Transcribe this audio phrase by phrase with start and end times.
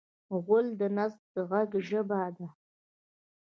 [0.43, 2.47] غول د نس د غږ ژبه ده.